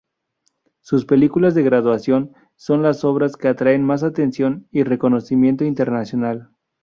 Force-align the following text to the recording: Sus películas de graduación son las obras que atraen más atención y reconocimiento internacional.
Sus 0.79 1.05
películas 1.05 1.53
de 1.53 1.61
graduación 1.61 2.33
son 2.55 2.81
las 2.81 3.03
obras 3.03 3.37
que 3.37 3.47
atraen 3.49 3.83
más 3.83 4.01
atención 4.01 4.67
y 4.71 4.81
reconocimiento 4.81 5.63
internacional. 5.63 6.49